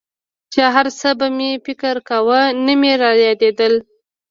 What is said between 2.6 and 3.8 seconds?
نه مې رايادېدل.